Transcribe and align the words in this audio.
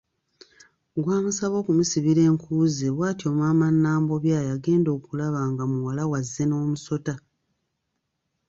Gwamusaba 1.01 1.55
okumusibira 1.61 2.21
enku 2.29 2.51
ze, 2.75 2.87
bwatyo 2.95 3.27
Maama 3.39 3.67
Nambobya 3.81 4.39
yagenda 4.49 4.89
okulaba 4.97 5.39
nga 5.51 5.63
muwala 5.71 6.03
we 6.09 6.15
azze 6.19 6.43
n’omusota. 6.47 7.13